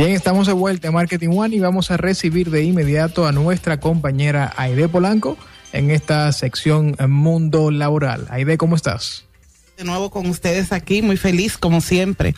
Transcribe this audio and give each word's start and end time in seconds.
Bien, 0.00 0.12
estamos 0.12 0.46
de 0.46 0.54
vuelta 0.54 0.88
a 0.88 0.92
Marketing 0.92 1.28
One 1.28 1.54
y 1.54 1.60
vamos 1.60 1.90
a 1.90 1.98
recibir 1.98 2.50
de 2.50 2.64
inmediato 2.64 3.26
a 3.26 3.32
nuestra 3.32 3.80
compañera 3.80 4.50
Aide 4.56 4.88
Polanco 4.88 5.36
en 5.74 5.90
esta 5.90 6.32
sección 6.32 6.96
Mundo 7.06 7.70
Laboral. 7.70 8.26
Aide, 8.30 8.56
¿cómo 8.56 8.76
estás? 8.76 9.26
De 9.76 9.84
nuevo 9.84 10.08
con 10.08 10.24
ustedes 10.24 10.72
aquí, 10.72 11.02
muy 11.02 11.18
feliz 11.18 11.58
como 11.58 11.82
siempre. 11.82 12.34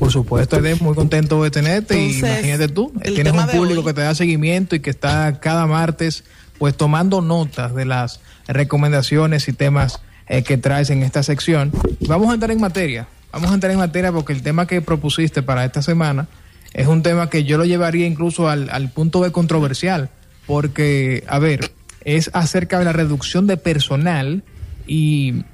Por 0.00 0.10
supuesto, 0.10 0.56
Aide, 0.56 0.74
muy 0.80 0.96
contento 0.96 1.40
de 1.44 1.52
tenerte 1.52 1.96
y 1.96 2.18
imagínate 2.18 2.66
tú, 2.66 2.92
tienes 3.04 3.34
un 3.34 3.46
público 3.46 3.84
que 3.84 3.94
te 3.94 4.00
da 4.00 4.12
seguimiento 4.16 4.74
y 4.74 4.80
que 4.80 4.90
está 4.90 5.38
cada 5.38 5.68
martes 5.68 6.24
pues 6.58 6.76
tomando 6.76 7.20
notas 7.20 7.72
de 7.72 7.84
las 7.84 8.18
recomendaciones 8.48 9.46
y 9.46 9.52
temas 9.52 10.00
eh, 10.26 10.42
que 10.42 10.58
traes 10.58 10.90
en 10.90 11.04
esta 11.04 11.22
sección. 11.22 11.70
Vamos 12.08 12.30
a 12.30 12.34
entrar 12.34 12.50
en 12.50 12.60
materia, 12.60 13.06
vamos 13.30 13.52
a 13.52 13.54
entrar 13.54 13.70
en 13.70 13.78
materia 13.78 14.10
porque 14.10 14.32
el 14.32 14.42
tema 14.42 14.66
que 14.66 14.82
propusiste 14.82 15.40
para 15.40 15.64
esta 15.64 15.82
semana 15.82 16.26
es 16.72 16.86
un 16.86 17.02
tema 17.02 17.30
que 17.30 17.44
yo 17.44 17.58
lo 17.58 17.64
llevaría 17.64 18.06
incluso 18.06 18.48
al, 18.48 18.90
punto 18.90 19.22
de 19.22 19.32
controversial, 19.32 20.10
porque, 20.46 21.24
a 21.28 21.38
ver, 21.38 21.72
es 22.04 22.30
acerca 22.32 22.78
de 22.78 22.84
la 22.84 22.92
reducción 22.92 23.46
de 23.46 23.56
personal 23.56 24.44
y, 24.86 25.44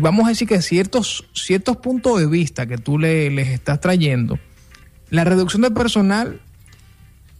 vamos 0.00 0.26
a 0.26 0.30
decir 0.30 0.48
que 0.48 0.60
ciertos, 0.62 1.24
ciertos 1.34 1.76
puntos 1.76 2.18
de 2.18 2.26
vista 2.26 2.66
que 2.66 2.78
tú 2.78 2.98
le, 2.98 3.30
les 3.30 3.48
estás 3.48 3.80
trayendo, 3.80 4.38
la 5.10 5.24
reducción 5.24 5.62
de 5.62 5.70
personal 5.70 6.40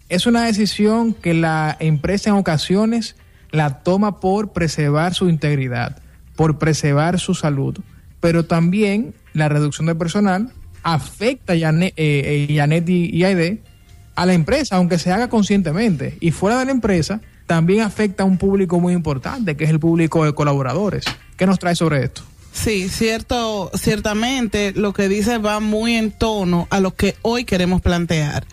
es 0.08 0.26
una 0.26 0.44
decisión 0.44 1.14
que 1.14 1.34
la 1.34 1.76
empresa 1.80 2.30
en 2.30 2.36
ocasiones 2.36 3.16
la 3.50 3.82
toma 3.82 4.20
por 4.20 4.52
preservar 4.52 5.14
su 5.14 5.28
integridad, 5.28 5.98
por 6.36 6.58
preservar 6.58 7.18
su 7.18 7.34
salud, 7.34 7.78
pero 8.20 8.44
también 8.44 9.14
la 9.32 9.48
reducción 9.48 9.86
de 9.86 9.94
personal 9.94 10.52
afecta 10.84 11.56
Yanet, 11.56 11.94
eh, 11.96 12.46
eh 12.48 12.86
y, 12.86 13.24
Aide 13.24 13.58
a 14.14 14.26
la 14.26 14.34
empresa, 14.34 14.76
aunque 14.76 14.98
se 14.98 15.10
haga 15.10 15.28
conscientemente. 15.28 16.16
Y 16.20 16.30
fuera 16.30 16.58
de 16.58 16.66
la 16.66 16.70
empresa, 16.70 17.20
también 17.46 17.80
afecta 17.80 18.22
a 18.22 18.26
un 18.26 18.38
público 18.38 18.78
muy 18.78 18.92
importante, 18.92 19.56
que 19.56 19.64
es 19.64 19.70
el 19.70 19.80
público 19.80 20.24
de 20.24 20.34
colaboradores. 20.34 21.04
¿Qué 21.36 21.46
nos 21.46 21.58
trae 21.58 21.74
sobre 21.74 22.04
esto? 22.04 22.22
Sí, 22.52 22.88
cierto, 22.88 23.72
ciertamente 23.74 24.72
lo 24.76 24.92
que 24.92 25.08
dice 25.08 25.38
va 25.38 25.58
muy 25.58 25.96
en 25.96 26.12
tono 26.12 26.68
a 26.70 26.78
lo 26.78 26.94
que 26.94 27.16
hoy 27.22 27.44
queremos 27.44 27.82
plantear. 27.82 28.46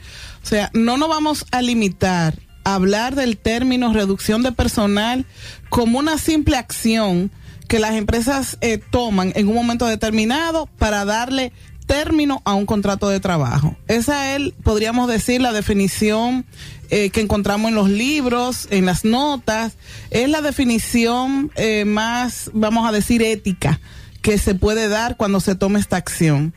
O 0.43 0.47
sea, 0.47 0.71
no 0.73 0.97
nos 0.97 1.07
vamos 1.07 1.45
a 1.51 1.61
limitar 1.61 2.39
a 2.63 2.73
hablar 2.73 3.15
del 3.15 3.37
término 3.37 3.93
reducción 3.93 4.41
de 4.41 4.51
personal 4.51 5.25
como 5.69 5.99
una 5.99 6.17
simple 6.17 6.57
acción 6.57 7.29
que 7.67 7.79
las 7.79 7.93
empresas 7.93 8.57
eh, 8.61 8.79
toman 8.79 9.31
en 9.35 9.47
un 9.47 9.55
momento 9.55 9.85
determinado 9.85 10.67
para 10.77 11.05
darle 11.05 11.53
término 11.91 12.41
a 12.45 12.53
un 12.53 12.65
contrato 12.65 13.09
de 13.09 13.19
trabajo. 13.19 13.75
Esa 13.89 14.33
es, 14.37 14.53
podríamos 14.63 15.09
decir, 15.09 15.41
la 15.41 15.51
definición 15.51 16.45
eh, 16.89 17.09
que 17.09 17.19
encontramos 17.19 17.67
en 17.67 17.75
los 17.75 17.89
libros, 17.89 18.69
en 18.71 18.85
las 18.85 19.03
notas. 19.03 19.73
Es 20.09 20.29
la 20.29 20.41
definición 20.41 21.51
eh, 21.55 21.83
más, 21.83 22.49
vamos 22.53 22.87
a 22.87 22.93
decir, 22.93 23.21
ética 23.21 23.81
que 24.21 24.37
se 24.37 24.55
puede 24.55 24.87
dar 24.87 25.17
cuando 25.17 25.41
se 25.41 25.55
toma 25.55 25.79
esta 25.79 25.97
acción. 25.97 26.53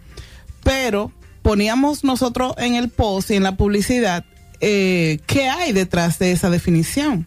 Pero 0.63 1.11
poníamos 1.43 2.05
nosotros 2.05 2.55
en 2.59 2.77
el 2.77 2.89
post 2.89 3.33
y 3.33 3.35
en 3.35 3.43
la 3.43 3.57
publicidad 3.57 4.25
eh, 4.61 5.19
qué 5.27 5.49
hay 5.49 5.73
detrás 5.73 6.21
de 6.21 6.31
esa 6.31 6.49
definición. 6.49 7.27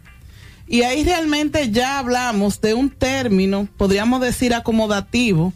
Y 0.65 0.83
ahí 0.83 1.03
realmente 1.03 1.71
ya 1.71 1.99
hablamos 1.99 2.61
de 2.61 2.73
un 2.73 2.89
término, 2.89 3.67
podríamos 3.75 4.21
decir 4.21 4.53
acomodativo, 4.53 5.51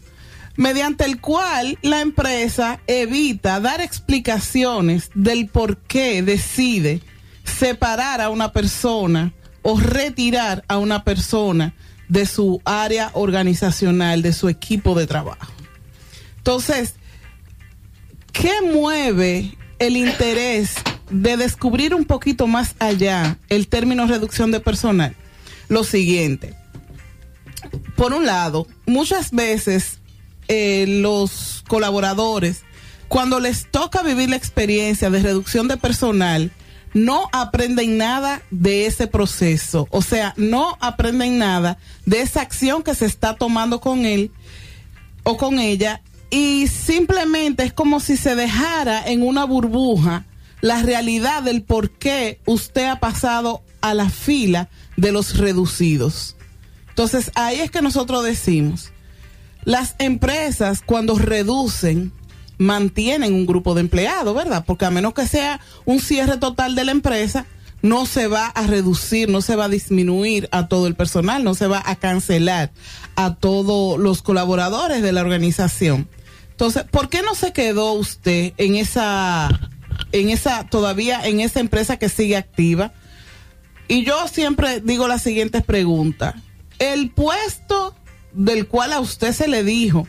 mediante 0.56 1.06
el 1.06 1.20
cual 1.20 1.78
la 1.82 2.02
empresa 2.02 2.80
evita 2.88 3.60
dar 3.60 3.82
explicaciones 3.82 5.10
del 5.14 5.48
por 5.48 5.78
qué 5.78 6.22
decide 6.22 7.02
separar 7.44 8.22
a 8.22 8.30
una 8.30 8.52
persona 8.52 9.34
o 9.62 9.80
retirar 9.80 10.64
a 10.68 10.78
una 10.78 11.04
persona 11.04 11.74
de 12.08 12.26
su 12.26 12.62
área 12.66 13.12
organizacional, 13.14 14.22
de 14.22 14.34
su 14.34 14.50
equipo 14.50 14.96
de 14.96 15.08
trabajo. 15.08 15.52
Entonces, 16.38 16.96
¿qué 18.34 18.52
mueve 18.62 19.58
el 19.80 19.96
interés 19.96 20.74
de 21.10 21.38
descubrir 21.38 21.96
un 21.96 22.06
poquito 22.06 22.48
más 22.48 22.76
allá 22.80 23.38
el 23.48 23.68
término 23.68 24.08
reducción 24.08 24.52
de 24.52 24.60
personal? 24.60 25.16
Lo 25.70 25.84
siguiente. 25.86 26.54
Por 27.96 28.14
un 28.14 28.26
lado, 28.26 28.68
muchas 28.86 29.32
veces 29.32 30.01
eh, 30.54 30.86
los 30.86 31.64
colaboradores, 31.70 32.64
cuando 33.08 33.40
les 33.40 33.72
toca 33.72 34.04
vivir 34.04 34.30
la 34.30 34.36
experiencia 34.36 35.10
de 35.10 35.22
reducción 35.22 35.70
de 35.70 35.78
personal, 35.78 36.52
no 36.94 37.30
aprenden 37.32 37.98
nada 37.98 38.42
de 38.52 38.86
ese 38.86 39.08
proceso, 39.08 39.88
o 39.92 40.02
sea, 40.02 40.34
no 40.36 40.78
aprenden 40.82 41.38
nada 41.38 41.78
de 42.06 42.20
esa 42.20 42.42
acción 42.42 42.84
que 42.84 42.96
se 42.96 43.06
está 43.06 43.38
tomando 43.38 43.80
con 43.80 44.06
él 44.06 44.30
o 45.24 45.38
con 45.38 45.58
ella 45.58 46.02
y 46.30 46.68
simplemente 46.68 47.64
es 47.64 47.72
como 47.72 48.02
si 48.02 48.18
se 48.18 48.36
dejara 48.36 49.02
en 49.08 49.24
una 49.24 49.46
burbuja 49.46 50.26
la 50.60 50.82
realidad 50.84 51.44
del 51.44 51.64
por 51.64 51.92
qué 51.92 52.42
usted 52.46 52.88
ha 52.88 53.00
pasado 53.00 53.64
a 53.80 53.94
la 53.94 54.10
fila 54.10 54.68
de 54.98 55.14
los 55.14 55.38
reducidos. 55.38 56.36
Entonces 56.90 57.32
ahí 57.36 57.62
es 57.62 57.72
que 57.72 57.82
nosotros 57.82 58.26
decimos, 58.26 58.92
las 59.64 59.96
empresas 60.00 60.82
cuando 60.86 61.18
reducen 61.18 62.12
mantienen 62.58 63.34
un 63.34 63.46
grupo 63.46 63.74
de 63.74 63.82
empleados, 63.82 64.36
¿verdad? 64.36 64.64
Porque 64.66 64.86
a 64.86 64.92
menos 64.92 65.14
que 65.14 65.28
sea 65.28 65.60
un 65.86 66.00
cierre 66.00 66.38
total 66.38 66.76
de 66.76 66.86
la 66.86 66.92
empresa, 66.92 67.46
no 67.82 68.06
se 68.06 68.28
va 68.28 68.48
a 68.48 68.68
reducir, 68.68 69.30
no 69.30 69.42
se 69.42 69.56
va 69.56 69.66
a 69.66 69.70
disminuir 69.70 70.48
a 70.52 70.68
todo 70.68 70.86
el 70.88 70.96
personal, 70.96 71.44
no 71.44 71.56
se 71.56 71.68
va 71.68 71.82
a 71.84 71.96
cancelar 71.96 72.72
a 73.16 73.36
todos 73.36 74.00
los 74.00 74.22
colaboradores 74.22 75.02
de 75.02 75.12
la 75.12 75.22
organización. 75.22 76.08
Entonces, 76.52 76.84
¿por 76.84 77.10
qué 77.10 77.24
no 77.24 77.34
se 77.34 77.54
quedó 77.54 77.94
usted 77.94 78.54
en 78.58 78.76
esa, 78.76 79.50
en 80.12 80.30
esa, 80.30 80.68
todavía 80.68 81.26
en 81.26 81.40
esa 81.40 81.60
empresa 81.60 81.98
que 81.98 82.10
sigue 82.10 82.38
activa? 82.38 82.94
Y 83.88 84.06
yo 84.06 84.28
siempre 84.28 84.80
digo 84.80 85.08
la 85.08 85.18
siguiente 85.18 85.62
pregunta. 85.62 86.36
El 86.78 87.10
puesto 87.10 87.96
del 88.34 88.68
cual 88.68 88.94
a 88.94 89.00
usted 89.00 89.34
se 89.34 89.48
le 89.48 89.64
dijo 89.64 90.08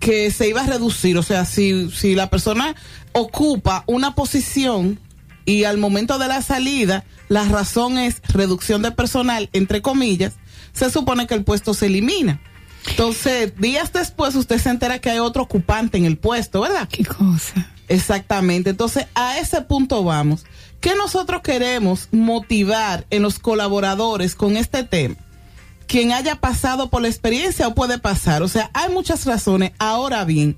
que 0.00 0.30
se 0.30 0.48
iba 0.48 0.62
a 0.62 0.66
reducir, 0.66 1.16
o 1.18 1.22
sea, 1.22 1.44
si, 1.44 1.90
si 1.90 2.14
la 2.14 2.28
persona 2.28 2.74
ocupa 3.12 3.84
una 3.86 4.14
posición 4.14 5.00
y 5.44 5.64
al 5.64 5.78
momento 5.78 6.18
de 6.18 6.28
la 6.28 6.42
salida 6.42 7.04
la 7.28 7.44
razón 7.44 7.98
es 7.98 8.20
reducción 8.28 8.82
de 8.82 8.92
personal, 8.92 9.48
entre 9.52 9.82
comillas, 9.82 10.34
se 10.72 10.90
supone 10.90 11.26
que 11.26 11.34
el 11.34 11.44
puesto 11.44 11.74
se 11.74 11.86
elimina. 11.86 12.40
Entonces, 12.88 13.56
días 13.58 13.92
después 13.92 14.34
usted 14.36 14.58
se 14.58 14.70
entera 14.70 15.00
que 15.00 15.10
hay 15.10 15.18
otro 15.18 15.42
ocupante 15.42 15.98
en 15.98 16.04
el 16.04 16.18
puesto, 16.18 16.60
¿verdad? 16.60 16.88
¿Qué 16.88 17.04
cosa? 17.04 17.66
Exactamente. 17.88 18.70
Entonces, 18.70 19.06
a 19.14 19.38
ese 19.38 19.60
punto 19.62 20.04
vamos. 20.04 20.44
¿Qué 20.80 20.94
nosotros 20.94 21.42
queremos 21.42 22.08
motivar 22.12 23.06
en 23.10 23.22
los 23.22 23.38
colaboradores 23.38 24.34
con 24.34 24.56
este 24.56 24.84
tema? 24.84 25.16
Quien 25.86 26.12
haya 26.12 26.36
pasado 26.36 26.88
por 26.90 27.02
la 27.02 27.08
experiencia 27.08 27.68
o 27.68 27.74
puede 27.74 27.98
pasar. 27.98 28.42
O 28.42 28.48
sea, 28.48 28.70
hay 28.74 28.92
muchas 28.92 29.24
razones. 29.24 29.72
Ahora 29.78 30.24
bien, 30.24 30.56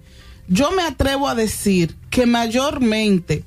yo 0.49 0.71
me 0.72 0.83
atrevo 0.83 1.28
a 1.28 1.34
decir 1.34 1.97
que 2.11 2.27
mayormente 2.27 3.44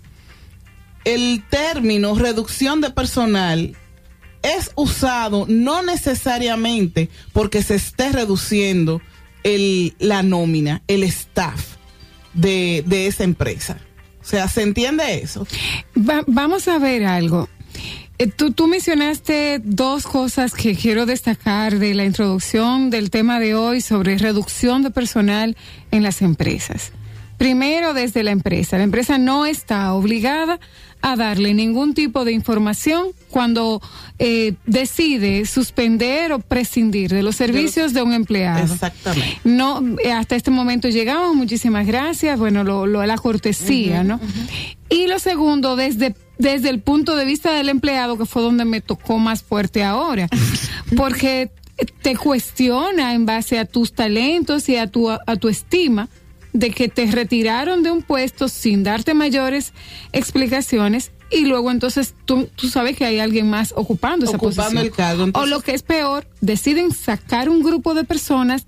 el 1.04 1.44
término 1.50 2.16
reducción 2.16 2.82
de 2.82 2.92
personal 2.92 3.76
es 4.44 4.72
usado 4.76 5.46
no 5.48 5.82
necesariamente 5.84 7.10
porque 7.34 7.64
se 7.64 7.76
esté 7.76 8.12
reduciendo 8.12 9.02
el, 9.44 9.96
la 10.00 10.24
nómina, 10.24 10.82
el 10.88 11.04
staff 11.04 11.76
de, 12.34 12.84
de 12.86 13.08
esa 13.08 13.24
empresa. 13.24 13.78
O 14.22 14.26
sea, 14.26 14.48
¿se 14.48 14.62
entiende 14.62 15.22
eso? 15.22 15.48
vamos 16.28 16.68
a 16.68 16.78
ver 16.78 17.06
algo. 17.06 17.50
Eh, 18.22 18.28
tú, 18.28 18.52
tú 18.52 18.68
mencionaste 18.68 19.60
dos 19.64 20.04
cosas 20.04 20.54
que 20.54 20.76
quiero 20.76 21.08
destacar 21.08 21.80
de 21.80 21.96
la 21.96 22.06
introducción 22.06 22.92
del 22.92 23.10
tema 23.10 23.40
de 23.40 23.56
hoy 23.56 23.82
sobre 23.82 24.16
reducción 24.20 24.84
de 24.84 24.92
personal 24.92 25.58
en 25.90 26.04
las 26.04 26.22
empresas. 26.22 26.92
Primero, 27.40 27.96
desde 27.96 28.22
la 28.22 28.30
empresa. 28.30 28.78
La 28.78 28.84
empresa 28.84 29.18
no 29.18 29.48
está 29.48 29.94
obligada 29.94 30.60
a 31.02 31.16
darle 31.16 31.56
ningún 31.56 31.96
tipo 31.96 32.24
de 32.24 32.32
información 32.32 33.08
cuando 33.32 33.82
eh, 34.20 34.54
decide 34.68 35.48
suspender 35.48 36.32
o 36.32 36.38
prescindir 36.38 37.10
de 37.10 37.24
los 37.24 37.36
servicios 37.36 37.92
de, 37.94 38.04
un 38.04 38.14
empleado. 38.14 38.72
Exactamente. 38.72 39.40
No, 39.44 39.84
eh, 40.04 40.12
hasta 40.12 40.36
este 40.36 40.52
momento 40.52 40.90
llegamos, 40.90 41.36
muchísimas 41.36 41.88
gracias, 41.88 42.38
bueno, 42.38 42.64
lo, 42.64 42.86
lo 42.86 43.04
la 43.04 43.18
cortesía, 43.18 44.04
¿no? 44.04 44.20
Y 44.90 45.08
lo 45.08 45.18
segundo, 45.18 45.76
desde 45.76 46.14
desde 46.42 46.70
el 46.70 46.82
punto 46.82 47.16
de 47.16 47.24
vista 47.24 47.54
del 47.54 47.70
empleado, 47.70 48.18
que 48.18 48.26
fue 48.26 48.42
donde 48.42 48.66
me 48.66 48.82
tocó 48.82 49.20
más 49.20 49.44
fuerte 49.44 49.84
ahora, 49.84 50.28
porque 50.98 51.52
te 52.02 52.16
cuestiona 52.16 53.14
en 53.14 53.26
base 53.26 53.60
a 53.60 53.66
tus 53.66 53.94
talentos 53.94 54.68
y 54.68 54.76
a 54.76 54.88
tu, 54.88 55.10
a 55.10 55.36
tu 55.40 55.50
estima 55.50 56.10
de 56.54 56.72
que 56.72 56.90
te 56.90 57.06
retiraron 57.06 57.84
de 57.84 57.92
un 57.92 58.02
puesto 58.02 58.50
sin 58.50 58.84
darte 58.84 59.14
mayores 59.14 59.72
explicaciones 60.12 61.12
y 61.30 61.46
luego 61.46 61.72
entonces 61.72 62.14
tú, 62.26 62.50
tú 62.56 62.68
sabes 62.68 62.98
que 62.98 63.06
hay 63.06 63.20
alguien 63.20 63.50
más 63.50 63.74
ocupando, 63.78 64.26
esa 64.26 64.38
posición. 64.38 64.80
el 64.80 64.92
cargo. 64.92 65.28
O 65.34 65.46
lo 65.46 65.62
que 65.62 65.74
es 65.74 65.84
peor, 65.84 66.28
deciden 66.42 66.92
sacar 66.92 67.50
un 67.50 67.64
grupo 67.64 67.94
de 67.94 68.04
personas 68.04 68.66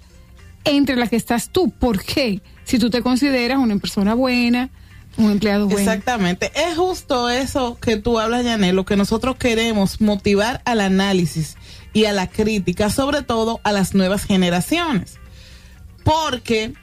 entre 0.63 0.95
las 0.95 1.09
que 1.09 1.17
estás 1.17 1.49
tú. 1.49 1.71
¿Por 1.71 2.01
qué? 2.03 2.39
Si 2.63 2.79
tú 2.79 2.89
te 2.89 3.01
consideras 3.01 3.57
una 3.57 3.77
persona 3.77 4.13
buena, 4.13 4.69
un 5.17 5.31
empleado 5.31 5.65
bueno. 5.65 5.79
Exactamente. 5.79 6.51
Es 6.55 6.77
justo 6.77 7.29
eso 7.29 7.77
que 7.79 7.97
tú 7.97 8.19
hablas, 8.19 8.43
Janet, 8.43 8.73
lo 8.73 8.85
que 8.85 8.95
nosotros 8.95 9.35
queremos, 9.35 10.01
motivar 10.01 10.61
al 10.65 10.81
análisis 10.81 11.55
y 11.93 12.05
a 12.05 12.11
la 12.11 12.27
crítica, 12.27 12.89
sobre 12.89 13.21
todo 13.21 13.59
a 13.63 13.71
las 13.71 13.93
nuevas 13.93 14.23
generaciones. 14.25 15.19
Porque 16.03 16.73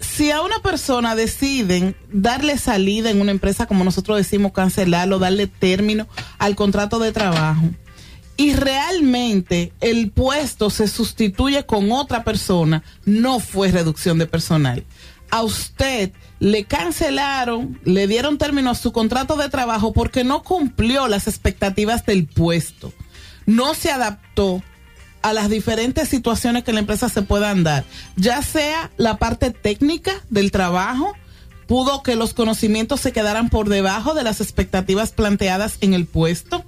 si 0.00 0.30
a 0.30 0.42
una 0.42 0.58
persona 0.58 1.14
deciden 1.14 1.96
darle 2.12 2.58
salida 2.58 3.10
en 3.10 3.20
una 3.20 3.30
empresa, 3.30 3.66
como 3.66 3.84
nosotros 3.84 4.18
decimos, 4.18 4.52
cancelarlo, 4.52 5.18
darle 5.18 5.46
término 5.46 6.08
al 6.38 6.54
contrato 6.56 6.98
de 6.98 7.12
trabajo, 7.12 7.70
y 8.36 8.54
realmente 8.54 9.72
el 9.80 10.10
puesto 10.10 10.70
se 10.70 10.88
sustituye 10.88 11.64
con 11.64 11.92
otra 11.92 12.24
persona, 12.24 12.82
no 13.04 13.40
fue 13.40 13.70
reducción 13.70 14.18
de 14.18 14.26
personal. 14.26 14.84
A 15.30 15.42
usted 15.42 16.12
le 16.42 16.64
cancelaron, 16.64 17.78
le 17.84 18.08
dieron 18.08 18.36
término 18.36 18.70
a 18.70 18.74
su 18.74 18.90
contrato 18.90 19.36
de 19.36 19.48
trabajo 19.48 19.92
porque 19.92 20.24
no 20.24 20.42
cumplió 20.42 21.06
las 21.06 21.28
expectativas 21.28 22.04
del 22.04 22.26
puesto, 22.26 22.92
no 23.46 23.74
se 23.74 23.92
adaptó 23.92 24.60
a 25.22 25.32
las 25.32 25.48
diferentes 25.48 26.08
situaciones 26.08 26.64
que 26.64 26.72
la 26.72 26.80
empresa 26.80 27.08
se 27.08 27.22
puedan 27.22 27.62
dar, 27.62 27.84
ya 28.16 28.42
sea 28.42 28.90
la 28.96 29.18
parte 29.18 29.52
técnica 29.52 30.14
del 30.30 30.50
trabajo, 30.50 31.12
pudo 31.68 32.02
que 32.02 32.16
los 32.16 32.34
conocimientos 32.34 32.98
se 32.98 33.12
quedaran 33.12 33.48
por 33.48 33.68
debajo 33.68 34.12
de 34.12 34.24
las 34.24 34.40
expectativas 34.40 35.12
planteadas 35.12 35.76
en 35.80 35.94
el 35.94 36.06
puesto, 36.06 36.64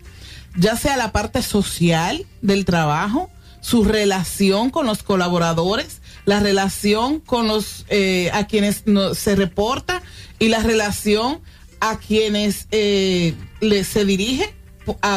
ya 0.57 0.77
sea 0.77 0.97
la 0.97 1.11
parte 1.11 1.43
social 1.43 2.27
del 2.43 2.65
trabajo, 2.65 3.29
su 3.61 3.83
relación 3.83 4.71
con 4.71 4.87
los 4.87 5.03
colaboradores, 5.03 6.01
la 6.25 6.41
relación 6.41 7.21
con 7.21 7.49
los 7.49 7.85
eh, 7.89 8.31
a 8.33 8.47
quienes 8.47 8.85
se 9.15 9.37
reporta 9.37 10.03
y 10.39 10.49
la 10.49 10.61
relación 10.61 11.41
a 11.81 11.99
quienes 11.99 12.67
eh, 12.71 13.35
se 13.61 14.05
dirige 14.05 14.55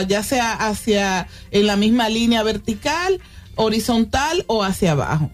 ya 0.07 0.23
sea 0.23 0.53
hacia 0.53 1.27
en 1.51 1.67
la 1.67 1.75
misma 1.75 2.09
línea 2.09 2.43
vertical, 2.43 3.19
horizontal 3.55 4.45
o 4.47 4.63
hacia 4.63 4.91
abajo. 4.91 5.29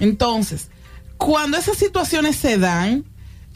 Entonces, 0.00 0.68
cuando 1.16 1.56
esas 1.56 1.78
situaciones 1.78 2.36
se 2.36 2.58
dan, 2.58 3.04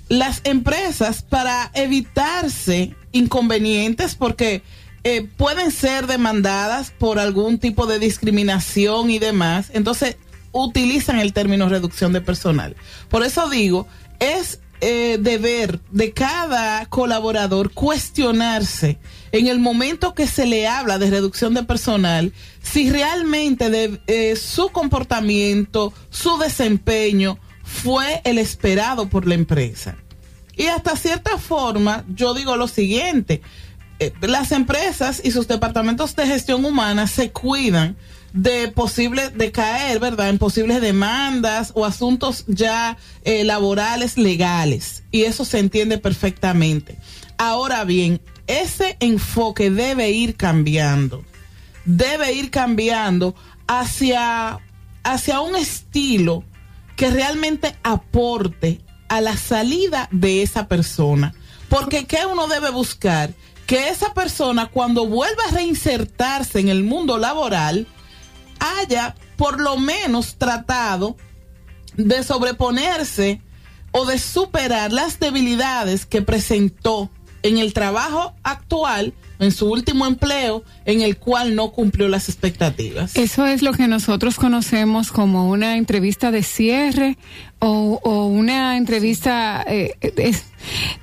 las 0.09 0.43
empresas 0.45 1.23
para 1.23 1.71
evitarse 1.75 2.95
inconvenientes, 3.13 4.15
porque 4.15 4.63
eh, 5.03 5.27
pueden 5.37 5.71
ser 5.71 6.07
demandadas 6.07 6.91
por 6.91 7.19
algún 7.19 7.59
tipo 7.59 7.87
de 7.87 7.99
discriminación 7.99 9.11
y 9.11 9.19
demás, 9.19 9.71
entonces 9.73 10.17
utilizan 10.55 11.19
el 11.19 11.35
término 11.35 11.69
reducción 11.69 12.13
de 12.13 12.23
personal. 12.23 12.77
Por 13.11 13.25
eso 13.25 13.51
digo, 13.51 13.87
es 14.21 14.61
eh, 14.81 15.19
deber 15.21 15.81
de 15.91 16.13
cada 16.13 16.87
colaborador 16.87 17.73
cuestionarse 17.73 18.99
en 19.33 19.49
el 19.49 19.59
momento 19.59 20.15
que 20.15 20.27
se 20.27 20.47
le 20.47 20.69
habla 20.69 20.99
de 20.99 21.11
reducción 21.11 21.55
de 21.55 21.63
personal, 21.65 22.33
si 22.63 22.91
realmente 22.91 23.69
de, 23.69 24.01
eh, 24.07 24.37
su 24.37 24.69
comportamiento, 24.69 25.93
su 26.11 26.39
desempeño 26.39 27.39
fue 27.63 28.21
el 28.25 28.39
esperado 28.39 29.09
por 29.09 29.27
la 29.27 29.35
empresa. 29.35 29.97
Y 30.57 30.67
hasta 30.67 30.97
cierta 30.97 31.39
forma, 31.39 32.05
yo 32.15 32.35
digo 32.35 32.57
lo 32.57 32.69
siguiente, 32.69 33.43
eh, 33.99 34.13
las 34.21 34.53
empresas 34.53 35.21
y 35.25 35.31
sus 35.31 35.49
departamentos 35.49 36.15
de 36.15 36.27
gestión 36.27 36.65
humana 36.65 37.07
se 37.07 37.31
cuidan 37.31 37.97
de 38.35 38.67
posible 38.67 39.31
de 39.31 39.53
caer, 39.53 40.01
¿verdad? 40.01 40.29
En 40.29 40.39
posibles 40.39 40.81
demandas 40.81 41.71
o 41.75 41.87
asuntos 41.87 42.45
ya 42.49 42.99
eh, 43.23 43.45
laborales 43.45 44.19
legales. 44.19 45.05
Y 45.13 45.23
eso 45.23 45.45
se 45.45 45.61
entiende 45.61 45.99
perfectamente. 45.99 46.99
Ahora 47.39 47.85
bien, 47.85 48.21
ese 48.49 48.97
enfoque 48.99 49.71
debe 49.71 50.11
ir 50.11 50.37
cambiando. 50.37 51.25
Debe 51.85 52.33
ir 52.33 52.51
cambiando 52.51 53.37
hacia, 53.69 54.59
hacia 55.05 55.41
un 55.41 55.55
estilo 55.55 56.43
que 56.97 57.11
realmente 57.11 57.77
aporte 57.85 58.81
a 59.09 59.21
la 59.21 59.37
salida 59.37 60.09
de 60.11 60.43
esa 60.43 60.67
persona. 60.67 61.35
Porque 61.69 62.07
¿qué 62.07 62.27
uno 62.27 62.49
debe 62.49 62.71
buscar? 62.71 63.33
Que 63.67 63.91
esa 63.91 64.13
persona 64.13 64.67
cuando 64.67 65.07
vuelva 65.07 65.45
a 65.49 65.53
reinsertarse 65.53 66.59
en 66.59 66.69
el 66.69 66.83
mundo 66.83 67.17
laboral, 67.17 67.87
haya 68.65 69.15
por 69.37 69.61
lo 69.61 69.77
menos 69.77 70.37
tratado 70.37 71.17
de 71.97 72.23
sobreponerse 72.23 73.41
o 73.93 74.05
de 74.05 74.19
superar 74.19 74.93
las 74.93 75.21
debilidades 75.21 76.07
que 76.07 76.23
presentó 76.23 77.11
en 77.43 77.59
el 77.59 77.73
trabajo 77.73 78.35
actual 78.43 79.15
en 79.45 79.53
su 79.53 79.71
último 79.71 80.07
empleo 80.07 80.65
en 80.85 81.03
el 81.03 81.17
cual 81.17 81.55
no 81.55 81.71
cumplió 81.71 82.09
las 82.09 82.29
expectativas. 82.29 83.17
Eso 83.17 83.47
es 83.47 83.63
lo 83.63 83.73
que 83.73 83.89
nosotros 83.89 84.37
conocemos 84.37 85.13
como 85.13 85.49
una 85.49 85.77
entrevista 85.77 86.31
de 86.31 86.43
cierre 86.43 87.17
o, 87.67 88.27
una 88.27 88.77
entrevista, 88.77 89.65
eh, 89.67 89.95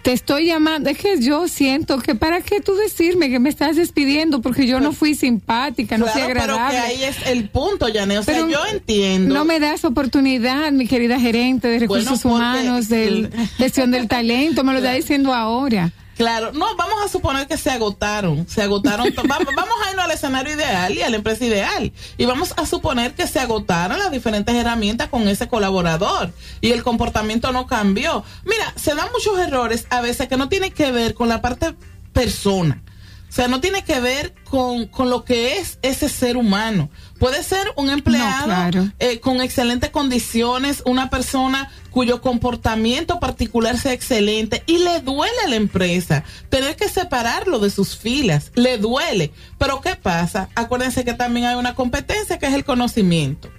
te 0.01 0.11
estoy 0.11 0.47
llamando, 0.47 0.89
es 0.89 0.97
que 0.97 1.19
yo 1.19 1.47
siento 1.47 1.99
que 1.99 2.15
para 2.15 2.41
qué 2.41 2.61
tú 2.61 2.75
decirme 2.75 3.29
que 3.29 3.39
me 3.39 3.49
estás 3.49 3.75
despidiendo 3.75 4.41
porque 4.41 4.67
yo 4.67 4.79
no 4.79 4.89
pues, 4.89 4.97
fui 4.97 5.15
simpática, 5.15 5.97
no 5.97 6.07
fui 6.07 6.21
agradable. 6.21 6.77
Pero 6.77 6.87
que 6.87 6.93
ahí 6.93 7.03
es 7.03 7.27
el 7.27 7.49
punto, 7.49 7.87
Yane, 7.87 8.19
o 8.19 8.23
sea, 8.23 8.47
yo 8.47 8.65
entiendo. 8.71 9.33
No 9.33 9.45
me 9.45 9.59
das 9.59 9.85
oportunidad, 9.85 10.71
mi 10.71 10.87
querida 10.87 11.19
gerente 11.19 11.67
de 11.67 11.79
recursos 11.79 12.23
humanos, 12.25 12.89
de 12.89 13.29
gestión 13.57 13.91
del 13.91 14.07
talento, 14.07 14.63
me 14.63 14.73
lo 14.73 14.79
está 14.79 14.93
diciendo 14.93 15.33
ahora. 15.33 15.91
Claro, 16.21 16.51
no, 16.53 16.75
vamos 16.75 17.03
a 17.03 17.07
suponer 17.07 17.47
que 17.47 17.57
se 17.57 17.71
agotaron, 17.71 18.47
se 18.47 18.61
agotaron, 18.61 19.11
vamos, 19.27 19.75
a 19.83 19.89
irnos 19.89 20.05
al 20.05 20.11
escenario 20.11 20.53
ideal 20.53 20.93
y 20.93 21.01
a 21.01 21.09
la 21.09 21.15
empresa 21.15 21.43
ideal. 21.43 21.91
Y 22.15 22.25
vamos 22.25 22.53
a 22.57 22.67
suponer 22.67 23.15
que 23.15 23.25
se 23.25 23.39
agotaron 23.39 23.97
las 23.97 24.11
diferentes 24.11 24.53
herramientas 24.53 25.09
con 25.09 25.27
ese 25.27 25.47
colaborador 25.47 26.31
y 26.61 26.73
el 26.73 26.83
comportamiento 26.83 27.51
no 27.51 27.65
cambió. 27.65 28.23
Mira, 28.45 28.71
se 28.75 28.93
dan 28.93 29.07
muchos 29.11 29.39
errores 29.39 29.87
a 29.89 30.01
veces 30.01 30.27
que 30.27 30.37
no 30.37 30.47
tienen 30.47 30.71
que 30.71 30.91
ver 30.91 31.15
con 31.15 31.27
la 31.27 31.41
parte 31.41 31.73
persona, 32.13 32.83
o 33.31 33.33
sea, 33.33 33.47
no 33.47 33.61
tiene 33.61 33.85
que 33.85 34.01
ver 34.01 34.33
con, 34.43 34.87
con 34.87 35.09
lo 35.09 35.23
que 35.23 35.57
es 35.57 35.79
ese 35.83 36.09
ser 36.09 36.35
humano. 36.35 36.89
Puede 37.17 37.43
ser 37.43 37.71
un 37.77 37.89
empleado 37.89 38.91
eh, 38.99 39.21
con 39.21 39.39
excelentes 39.39 39.89
condiciones, 39.89 40.83
una 40.85 41.09
persona 41.09 41.71
cuyo 41.91 42.19
comportamiento 42.19 43.21
particular 43.21 43.77
sea 43.77 43.93
excelente 43.93 44.63
y 44.65 44.79
le 44.79 44.99
duele 44.99 45.37
a 45.45 45.47
la 45.47 45.55
empresa 45.55 46.25
tener 46.49 46.75
que 46.75 46.89
separarlo 46.89 47.59
de 47.59 47.69
sus 47.69 47.95
filas. 47.95 48.51
Le 48.55 48.77
duele. 48.77 49.31
Pero 49.57 49.79
¿qué 49.79 49.95
pasa? 49.95 50.49
Acuérdense 50.53 51.05
que 51.05 51.13
también 51.13 51.45
hay 51.45 51.55
una 51.55 51.73
competencia 51.73 52.37
que 52.37 52.47
es 52.47 52.53
el 52.53 52.65
conocimiento. 52.65 53.49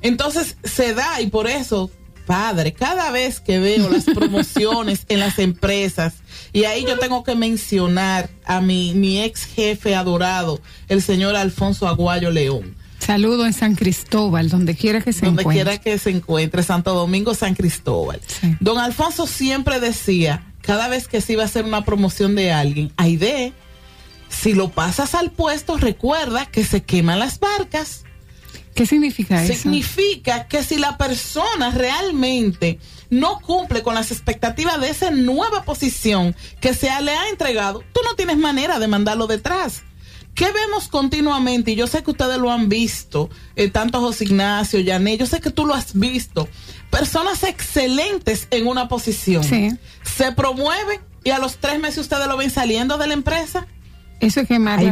Entonces 0.00 0.56
se 0.64 0.94
da 0.94 1.20
y 1.20 1.26
por 1.26 1.48
eso 1.48 1.90
padre, 2.26 2.72
cada 2.72 3.10
vez 3.10 3.40
que 3.40 3.58
veo 3.58 3.88
las 3.88 4.04
promociones 4.14 5.06
en 5.08 5.20
las 5.20 5.38
empresas, 5.38 6.14
y 6.52 6.64
ahí 6.64 6.84
yo 6.86 6.98
tengo 6.98 7.24
que 7.24 7.34
mencionar 7.34 8.28
a 8.44 8.60
mi, 8.60 8.92
mi 8.94 9.22
ex 9.22 9.44
jefe 9.44 9.94
adorado, 9.94 10.60
el 10.88 11.00
señor 11.00 11.36
Alfonso 11.36 11.88
Aguayo 11.88 12.30
León. 12.30 12.74
Saludo 12.98 13.46
en 13.46 13.52
San 13.52 13.74
Cristóbal, 13.74 14.48
donde 14.48 14.74
quiera 14.74 15.00
que 15.00 15.12
se 15.12 15.26
encuentre. 15.26 15.44
Donde 15.44 15.54
quiera 15.54 15.78
que 15.78 15.98
se 15.98 16.10
encuentre, 16.10 16.62
Santo 16.62 16.92
Domingo, 16.94 17.34
San 17.34 17.54
Cristóbal. 17.54 18.20
Don 18.58 18.78
Alfonso 18.78 19.26
siempre 19.26 19.78
decía, 19.78 20.42
cada 20.60 20.88
vez 20.88 21.06
que 21.06 21.20
se 21.20 21.34
iba 21.34 21.42
a 21.42 21.46
hacer 21.46 21.64
una 21.64 21.84
promoción 21.84 22.34
de 22.34 22.52
alguien, 22.52 22.92
de 22.96 23.52
si 24.28 24.54
lo 24.54 24.70
pasas 24.70 25.14
al 25.14 25.30
puesto, 25.30 25.76
recuerda 25.76 26.46
que 26.46 26.64
se 26.64 26.82
queman 26.82 27.20
las 27.20 27.38
barcas. 27.38 28.05
¿Qué 28.76 28.84
significa 28.84 29.42
eso? 29.42 29.54
Significa 29.54 30.46
que 30.48 30.62
si 30.62 30.76
la 30.76 30.98
persona 30.98 31.70
realmente 31.70 32.78
no 33.08 33.40
cumple 33.40 33.82
con 33.82 33.94
las 33.94 34.12
expectativas 34.12 34.78
de 34.80 34.90
esa 34.90 35.10
nueva 35.10 35.64
posición 35.64 36.36
que 36.60 36.74
se 36.74 36.88
le 37.00 37.12
ha 37.12 37.30
entregado, 37.30 37.82
tú 37.94 38.00
no 38.04 38.14
tienes 38.16 38.36
manera 38.36 38.78
de 38.78 38.86
mandarlo 38.86 39.26
detrás. 39.26 39.82
¿Qué 40.34 40.52
vemos 40.52 40.88
continuamente? 40.88 41.70
Y 41.70 41.76
yo 41.76 41.86
sé 41.86 42.02
que 42.02 42.10
ustedes 42.10 42.36
lo 42.36 42.52
han 42.52 42.68
visto, 42.68 43.30
eh, 43.56 43.70
tanto 43.70 44.00
José 44.00 44.24
Ignacio, 44.24 44.78
Yané, 44.80 45.16
yo 45.16 45.24
sé 45.24 45.40
que 45.40 45.50
tú 45.50 45.64
lo 45.64 45.72
has 45.72 45.98
visto. 45.98 46.46
Personas 46.90 47.44
excelentes 47.44 48.46
en 48.50 48.66
una 48.66 48.88
posición. 48.88 49.42
Se 49.42 50.32
promueven 50.32 51.00
y 51.24 51.30
a 51.30 51.38
los 51.38 51.56
tres 51.56 51.80
meses 51.80 52.00
ustedes 52.00 52.26
lo 52.26 52.36
ven 52.36 52.50
saliendo 52.50 52.98
de 52.98 53.06
la 53.06 53.14
empresa 53.14 53.66
Eso 54.20 54.40
es 54.40 54.48
que 54.48 54.58
más 54.58 54.82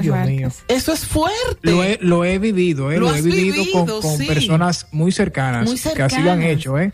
Eso 0.68 0.92
es 0.92 1.06
fuerte. 1.06 1.70
Lo 1.70 1.82
he, 1.82 1.98
lo 2.02 2.24
he 2.24 2.38
vivido, 2.38 2.92
¿eh? 2.92 2.98
Lo, 2.98 3.14
he 3.14 3.22
vivido, 3.22 3.64
con, 3.72 4.18
personas 4.18 4.86
muy 4.92 5.12
cercanas, 5.12 5.70
que 5.94 6.02
así 6.02 6.20
lo 6.20 6.32
han 6.32 6.42
hecho, 6.42 6.78
¿eh? 6.78 6.92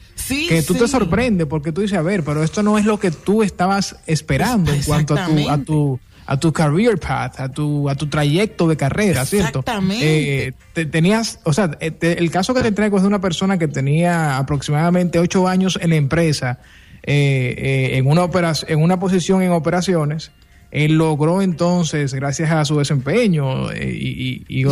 que 0.48 0.62
tú 0.62 0.74
te 0.74 0.86
sorprendes 0.86 1.46
porque 1.46 1.72
tú 1.72 1.80
dices, 1.80 1.98
a 1.98 2.02
ver, 2.02 2.22
pero 2.22 2.42
esto 2.42 2.62
no 2.62 2.78
es 2.78 2.84
lo 2.84 3.00
que 3.00 3.10
tú 3.10 3.42
estabas 3.42 3.96
esperando 4.06 4.72
en 4.72 4.82
cuanto 4.82 5.14
a 5.14 5.26
tu, 5.26 5.50
a 5.50 5.58
tu 5.58 6.00
a 6.30 6.38
tu 6.38 6.52
career 6.52 6.96
path, 6.96 7.40
a 7.40 7.48
tu, 7.48 7.90
a 7.90 7.96
tu 7.96 8.06
trayecto 8.06 8.68
de 8.68 8.76
carrera, 8.76 9.26
¿cierto? 9.26 9.58
Exactamente. 9.58 10.54
Eh, 10.76 10.84
tenías, 10.86 11.40
o 11.42 11.52
sea, 11.52 11.76
eh, 11.80 11.92
el 12.00 12.30
caso 12.30 12.54
que 12.54 12.62
te 12.62 12.70
traigo 12.70 12.98
es 12.98 13.02
de 13.02 13.08
una 13.08 13.20
persona 13.20 13.58
que 13.58 13.66
tenía 13.66 14.38
aproximadamente 14.38 15.18
ocho 15.18 15.48
años 15.48 15.76
en 15.82 15.90
la 15.90 15.96
empresa, 15.96 16.60
eh, 17.02 17.90
en, 17.94 18.06
una 18.06 18.22
operación, 18.22 18.70
en 18.70 18.80
una 18.80 19.00
posición 19.00 19.42
en 19.42 19.50
operaciones. 19.50 20.30
Él 20.70 20.96
logró 20.96 21.42
entonces, 21.42 22.14
gracias 22.14 22.50
a 22.50 22.64
su 22.64 22.78
desempeño 22.78 23.72
y, 23.72 24.44
y, 24.48 24.64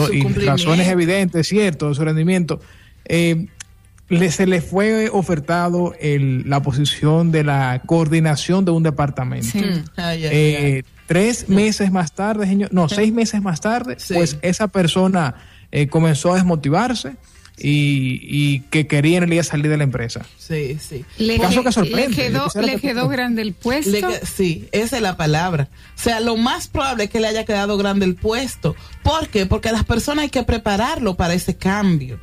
razones 0.45 0.89
evidentes, 0.89 1.49
cierto, 1.49 1.89
de 1.89 1.95
su 1.95 2.05
rendimiento, 2.05 2.61
le, 3.09 4.31
se 4.31 4.47
le 4.47 4.61
fue 4.61 5.09
ofertado 5.11 5.95
el, 6.01 6.49
la 6.49 6.63
posición 6.63 7.31
de 7.33 7.45
la 7.45 7.83
coordinación 7.85 8.65
de 8.65 8.71
un 8.71 8.83
departamento. 8.83 9.49
Sí. 9.49 9.61
Mm. 9.61 10.85
Tres 11.07 11.49
meses 11.49 11.91
más 11.91 12.13
tarde, 12.13 12.47
señor, 12.47 12.73
no, 12.73 12.89
seis 12.89 13.13
meses 13.13 13.41
más 13.41 13.63
tarde, 13.63 13.97
pues 14.13 14.39
esa 14.43 14.69
persona 14.69 15.35
eh, 15.73 15.89
comenzó 15.89 16.33
a 16.33 16.37
desmotivarse 16.37 17.17
y, 17.61 18.61
que 18.71 18.87
quería 18.87 19.19
en 19.19 19.25
realidad 19.25 19.43
salir 19.43 19.69
de 19.69 19.77
la 19.77 19.85
empresa. 19.85 20.25
Sí, 20.39 20.79
sí. 20.81 21.05
Le, 21.19 21.39
que 21.39 21.73
sorprende, 21.73 22.31
le 22.63 22.81
quedó, 22.81 23.09
grande 23.09 23.43
el 23.43 23.53
puesto. 23.53 24.09
sí, 24.23 24.69
esa 24.73 24.97
es 24.97 25.03
la 25.03 25.17
palabra. 25.17 25.69
O 25.97 26.01
sea, 26.01 26.21
lo 26.21 26.37
más 26.37 26.69
probable 26.69 27.05
es 27.05 27.11
que 27.11 27.21
le 27.21 27.29
haya 27.29 27.45
quedado 27.45 27.77
grande 27.77 28.07
el 28.07 28.15
puesto. 28.15 28.77
¿Por 29.03 29.29
qué? 29.29 29.47
Porque 29.47 29.69
a 29.69 29.73
las 29.73 29.85
personas 29.85 30.25
hay 30.25 30.31
que 30.31 30.43
prepararlo 30.43 31.17
para 31.17 31.35
ese 31.35 31.57
cambio 31.57 32.19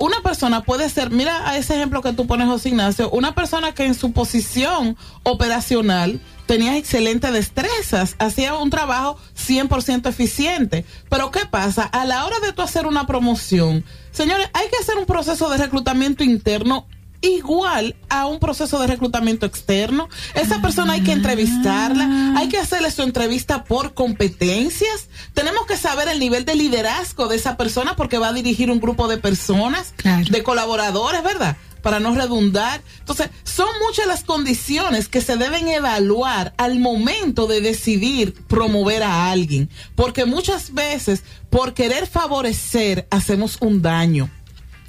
una 0.00 0.22
persona 0.22 0.62
puede 0.62 0.88
ser, 0.88 1.10
mira 1.10 1.46
a 1.46 1.58
ese 1.58 1.76
ejemplo 1.76 2.00
que 2.00 2.14
tú 2.14 2.26
pones, 2.26 2.48
José 2.48 2.70
Ignacio, 2.70 3.10
una 3.10 3.34
persona 3.34 3.74
que 3.74 3.84
en 3.84 3.94
su 3.94 4.12
posición 4.12 4.96
operacional 5.24 6.22
tenía 6.46 6.78
excelentes 6.78 7.30
destrezas, 7.34 8.16
hacía 8.18 8.54
un 8.54 8.70
trabajo 8.70 9.18
100% 9.36 10.08
eficiente. 10.08 10.86
Pero 11.10 11.30
¿qué 11.30 11.40
pasa? 11.44 11.82
A 11.82 12.06
la 12.06 12.24
hora 12.24 12.40
de 12.40 12.54
tú 12.54 12.62
hacer 12.62 12.86
una 12.86 13.06
promoción, 13.06 13.84
señores, 14.10 14.48
hay 14.54 14.68
que 14.70 14.78
hacer 14.78 14.96
un 14.96 15.04
proceso 15.04 15.50
de 15.50 15.58
reclutamiento 15.58 16.24
interno 16.24 16.86
igual 17.22 17.96
a 18.08 18.26
un 18.26 18.38
proceso 18.38 18.78
de 18.78 18.86
reclutamiento 18.86 19.46
externo. 19.46 20.08
Esa 20.34 20.62
persona 20.62 20.94
hay 20.94 21.02
que 21.02 21.12
entrevistarla, 21.12 22.34
hay 22.36 22.48
que 22.48 22.58
hacerle 22.58 22.90
su 22.90 23.02
entrevista 23.02 23.64
por 23.64 23.94
competencias. 23.94 25.08
Tenemos 25.34 25.66
que 25.66 25.76
saber 25.76 26.08
el 26.08 26.18
nivel 26.18 26.44
de 26.44 26.54
liderazgo 26.54 27.28
de 27.28 27.36
esa 27.36 27.56
persona 27.56 27.96
porque 27.96 28.18
va 28.18 28.28
a 28.28 28.32
dirigir 28.32 28.70
un 28.70 28.80
grupo 28.80 29.08
de 29.08 29.18
personas, 29.18 29.94
de 30.30 30.42
colaboradores, 30.42 31.22
¿verdad? 31.22 31.56
Para 31.82 32.00
no 32.00 32.14
redundar. 32.14 32.82
Entonces, 32.98 33.30
son 33.42 33.68
muchas 33.86 34.06
las 34.06 34.24
condiciones 34.24 35.08
que 35.08 35.22
se 35.22 35.36
deben 35.36 35.68
evaluar 35.68 36.54
al 36.58 36.78
momento 36.78 37.46
de 37.46 37.60
decidir 37.60 38.34
promover 38.48 39.02
a 39.02 39.30
alguien. 39.30 39.70
Porque 39.94 40.26
muchas 40.26 40.74
veces, 40.74 41.22
por 41.48 41.72
querer 41.74 42.06
favorecer, 42.06 43.06
hacemos 43.10 43.56
un 43.60 43.80
daño. 43.80 44.30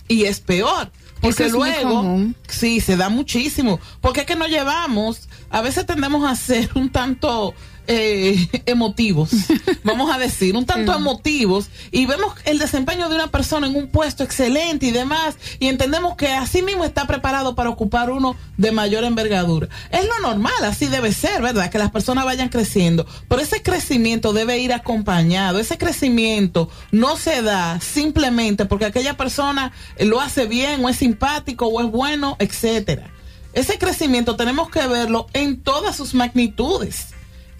Y 0.10 0.26
es 0.26 0.42
peor 0.42 0.92
porque 1.22 1.50
luego, 1.50 2.20
sí, 2.48 2.82
se 2.82 2.98
da 2.98 3.10
muchísimo. 3.10 3.80
Porque 4.02 4.22
es 4.22 4.26
que 4.26 4.36
nos 4.36 4.50
llevamos, 4.50 5.30
a 5.50 5.62
veces 5.62 5.86
tendemos 5.86 6.30
a 6.30 6.36
ser 6.36 6.70
un 6.76 6.90
tanto 6.90 7.54
eh, 7.94 8.48
emotivos, 8.68 9.32
vamos 9.84 10.16
a 10.16 10.18
decir, 10.18 10.56
un 10.56 10.66
tanto 10.66 10.94
emotivos, 10.94 11.70
y 11.92 12.06
vemos 12.06 12.34
el 12.46 12.58
desempeño 12.58 13.10
de 13.10 13.16
una 13.16 13.28
persona 13.28 13.68
en 13.68 13.76
un 13.76 13.88
puesto 13.88 14.24
excelente 14.24 14.86
y 14.86 14.92
demás, 14.92 15.36
y 15.60 15.68
entendemos 15.68 16.16
que 16.16 16.30
así 16.30 16.62
mismo 16.62 16.86
está 16.86 17.06
preparado 17.06 17.54
para 17.54 17.70
ocupar 17.70 18.10
uno 18.10 18.38
de 18.56 18.72
mayor 18.72 19.04
envergadura. 19.04 19.68
Es 19.90 20.08
lo 20.08 20.20
normal, 20.20 20.54
así 20.64 20.88
debe 20.88 21.12
ser, 21.12 21.42
¿verdad? 21.42 21.70
Que 21.70 21.80
las 21.80 21.92
personas 21.92 22.24
vayan 22.24 22.48
creciendo, 22.48 23.06
pero 23.28 23.42
ese 23.42 23.62
crecimiento 23.62 24.32
debe 24.32 24.60
ir 24.60 24.72
acompañado, 24.72 25.60
ese 25.60 25.78
crecimiento 25.78 26.70
no 26.92 27.18
se 27.18 27.42
da 27.42 27.82
simplemente 27.82 28.66
porque 28.66 28.86
aquella 28.86 29.18
persona 29.18 29.74
lo 30.00 30.22
hace 30.22 30.46
bien 30.46 30.84
o 30.86 30.88
es 30.88 30.96
simpático 30.96 31.66
o 31.68 31.82
es 31.82 31.92
bueno, 31.92 32.38
etcétera. 32.40 33.12
Ese 33.52 33.78
crecimiento 33.78 34.38
tenemos 34.38 34.70
que 34.70 34.88
verlo 34.88 35.28
en 35.34 35.62
todas 35.62 35.98
sus 35.98 36.14
magnitudes 36.14 37.11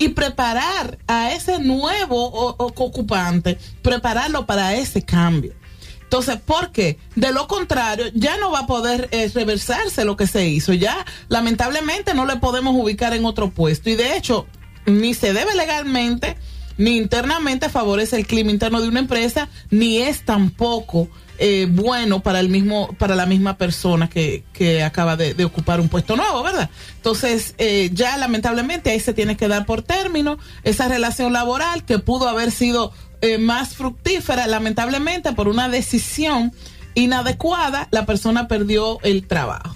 y 0.02 0.10
preparar 0.10 0.98
a 1.06 1.32
ese 1.32 1.60
nuevo 1.60 2.56
ocupante, 2.58 3.60
prepararlo 3.84 4.48
para 4.48 4.74
ese 4.74 5.04
cambio. 5.04 5.54
Entonces, 6.02 6.38
¿por 6.38 6.72
qué? 6.72 6.98
De 7.16 7.32
lo 7.32 7.48
contrario, 7.48 8.06
ya 8.16 8.36
no 8.38 8.50
va 8.50 8.62
a 8.62 8.66
poder 8.66 9.10
eh, 9.12 9.30
reversarse 9.32 10.04
lo 10.04 10.18
que 10.18 10.26
se 10.26 10.48
hizo. 10.48 10.74
Ya, 10.74 11.06
lamentablemente, 11.30 12.16
no 12.16 12.26
le 12.26 12.38
podemos 12.38 12.74
ubicar 12.76 13.14
en 13.14 13.26
otro 13.26 13.52
puesto. 13.52 13.92
Y 13.92 13.96
de 13.96 14.18
hecho, 14.18 14.48
ni 14.88 15.14
se 15.14 15.34
debe 15.34 15.54
legalmente, 15.54 16.36
ni 16.78 16.98
internamente 16.98 17.70
favorece 17.70 18.18
el 18.18 18.28
clima 18.28 18.52
interno 18.52 18.82
de 18.82 18.88
una 18.88 19.00
empresa, 19.00 19.50
ni 19.70 20.00
es 20.00 20.24
tampoco 20.24 21.10
eh, 21.44 21.68
bueno 21.68 22.20
para 22.22 22.40
el 22.40 22.50
mismo 22.50 22.94
para 23.00 23.16
la 23.16 23.26
misma 23.26 23.58
persona 23.58 24.08
que, 24.08 24.44
que 24.54 24.84
acaba 24.84 25.18
de, 25.18 25.44
ocupar 25.44 25.80
un 25.82 25.90
puesto 25.90 26.16
nuevo, 26.16 26.44
¿verdad? 26.44 26.70
Entonces, 26.98 27.56
eh, 27.58 27.90
ya 27.94 28.16
lamentablemente 28.18 28.92
ahí 28.92 29.00
se 29.00 29.14
tiene 29.14 29.36
que 29.38 29.48
dar 29.48 29.66
por 29.66 29.82
término 29.82 30.38
esa 30.64 30.88
relación 30.88 31.34
laboral 31.34 31.84
que 31.84 31.98
pudo 31.98 32.30
haber 32.30 32.52
sido 32.52 32.94
eh, 33.22 33.40
más 33.40 33.76
fructífera, 33.76 34.46
lamentablemente 34.46 35.34
por 35.34 35.48
una 35.48 35.68
decisión 35.68 36.54
inadecuada, 36.94 37.88
la 37.90 38.06
persona 38.06 38.48
perdió 38.48 39.00
el 39.02 39.26
trabajo. 39.26 39.76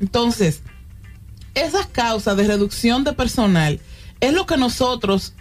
Entonces, 0.00 0.62
esas 1.54 1.86
causas 1.88 2.38
de 2.38 2.46
reducción 2.46 3.04
de 3.04 3.12
personal 3.12 3.80
es 4.20 4.32
lo 4.32 4.46
que 4.46 4.56
nosotros, 4.56 5.34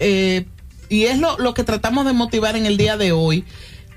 y 0.91 1.05
es 1.05 1.17
lo, 1.17 1.37
lo 1.37 1.53
que 1.53 1.63
tratamos 1.63 2.05
de 2.05 2.11
motivar 2.11 2.57
en 2.57 2.65
el 2.65 2.75
día 2.75 2.97
de 2.97 3.13
hoy, 3.13 3.45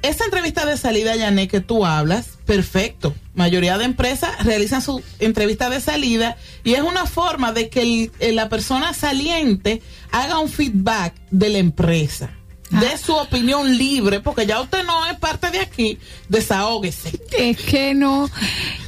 esa 0.03 0.27
entrevista 0.27 0.65
de 0.65 0.77
salida, 0.77 1.17
Yané, 1.17 1.49
que 1.49 1.61
tú 1.61 1.85
hablas, 1.85 2.39
perfecto. 2.47 3.15
Mayoría 3.35 3.79
de 3.79 3.85
empresas 3.85 4.45
realizan 4.45 4.81
su 4.81 5.03
entrevista 5.19 5.71
de 5.71 5.81
salida 5.81 6.37
y 6.63 6.75
es 6.75 6.83
una 6.83 7.07
forma 7.07 7.53
de 7.53 7.69
que 7.69 8.11
la 8.33 8.49
persona 8.49 8.95
saliente 8.95 9.83
haga 10.13 10.39
un 10.39 10.49
feedback 10.49 11.15
de 11.31 11.49
la 11.49 11.59
empresa. 11.59 12.31
De 12.71 12.89
ah. 12.89 12.99
su 12.99 13.15
opinión 13.15 13.77
libre, 13.77 14.21
porque 14.21 14.47
ya 14.47 14.61
usted 14.61 14.85
no 14.85 15.07
es 15.07 15.19
parte 15.19 15.51
de 15.51 15.61
aquí, 15.61 15.99
desahógese. 16.29 17.21
Es 17.39 17.59
que 17.59 17.95
no, 17.95 18.31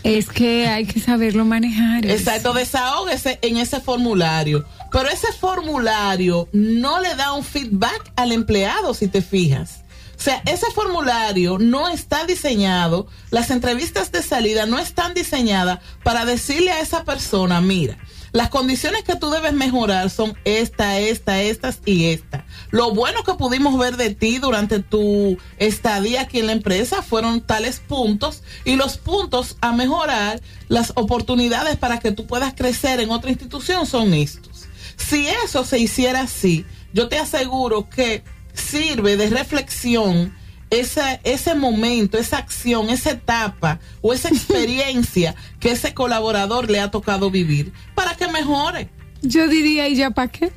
es 0.03 0.29
que 0.29 0.67
hay 0.67 0.87
que 0.87 0.99
saberlo 0.99 1.45
manejar. 1.45 2.07
Exacto, 2.07 2.53
desahógese 2.53 3.39
en 3.43 3.59
ese 3.59 3.81
formulario. 3.81 4.65
Pero 4.91 5.09
ese 5.09 5.31
formulario 5.33 6.49
no 6.53 7.01
le 7.01 7.15
da 7.17 7.35
un 7.35 7.45
feedback 7.45 8.13
al 8.17 8.33
empleado, 8.33 8.95
si 8.95 9.09
te 9.09 9.21
fijas. 9.21 9.83
O 10.19 10.23
sea, 10.23 10.43
ese 10.47 10.71
formulario 10.71 11.59
no 11.59 11.89
está 11.89 12.25
diseñado, 12.25 13.07
las 13.31 13.51
entrevistas 13.51 14.11
de 14.13 14.23
salida 14.23 14.65
no 14.65 14.79
están 14.79 15.13
diseñadas 15.13 15.81
para 16.03 16.25
decirle 16.25 16.73
a 16.73 16.81
esa 16.81 17.05
persona, 17.05 17.61
mira, 17.61 17.99
las 18.33 18.49
condiciones 18.49 19.03
que 19.03 19.17
tú 19.17 19.31
debes 19.31 19.53
mejorar 19.53 20.11
son 20.11 20.37
esta, 20.45 20.99
esta, 20.99 21.43
estas 21.43 21.81
y 21.85 22.07
esta. 22.07 22.36
Lo 22.71 22.93
bueno 22.93 23.23
que 23.25 23.35
pudimos 23.35 23.79
ver 23.79 23.97
de 23.97 24.15
ti 24.15 24.39
durante 24.39 24.81
tu 24.81 25.39
estadía 25.59 26.23
aquí 26.23 26.41
en 26.41 26.47
la 26.47 26.53
empresa 26.53 27.03
fueron 27.03 27.41
tales 27.41 27.81
puntos 27.81 28.43
y 28.65 28.77
los 28.77 28.99
puntos 28.99 29.57
a 29.61 29.73
mejorar, 29.73 30.41
las 30.69 30.93
oportunidades 30.97 31.77
para 31.77 31.99
que 31.99 32.13
tú 32.13 32.27
puedas 32.27 32.55
crecer 32.55 33.01
en 33.01 33.11
otra 33.11 33.31
institución 33.31 33.87
son 33.87 34.15
estos. 34.15 34.67
Si 34.97 35.29
eso 35.29 35.65
se 35.65 35.79
hiciera 35.79 36.23
así, 36.23 36.65
yo 36.93 37.09
te 37.09 37.19
aseguro 37.19 37.89
que 37.89 38.25
sirve 38.53 39.17
de 39.17 39.31
reflexión 39.31 40.35
esa, 40.71 41.15
ese 41.23 41.55
momento, 41.55 42.19
esa 42.19 42.39
acción, 42.39 42.91
esa 42.91 43.11
etapa 43.11 43.79
o 44.01 44.13
esa 44.13 44.29
experiencia 44.31 45.35
que 45.61 45.71
ese 45.71 45.95
colaborador 45.95 46.71
le 46.71 46.81
ha 46.81 46.91
tocado 46.91 47.31
vivir 47.31 47.73
para 47.95 48.17
que 48.17 48.29
mejore. 48.29 48.91
Yo 49.23 49.49
diría, 49.49 49.89
¿y 49.89 49.97
ya 49.97 50.11
para 50.11 50.29
qué? 50.29 50.53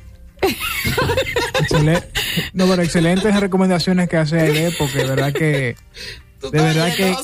No, 2.52 2.66
pero 2.66 2.82
excelentes 2.82 3.38
recomendaciones 3.38 4.08
que 4.08 4.16
hace 4.16 4.66
él, 4.66 4.74
porque 4.78 5.04
verdad 5.04 5.32
que 5.32 5.76
de 6.40 6.58
verdad 6.58 6.86
que... 6.96 7.14